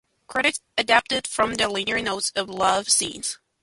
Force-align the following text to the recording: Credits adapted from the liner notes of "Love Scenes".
Credits 0.25 0.61
adapted 0.79 1.27
from 1.27 1.53
the 1.53 1.67
liner 1.69 2.01
notes 2.01 2.31
of 2.31 2.49
"Love 2.49 2.89
Scenes". 2.89 3.37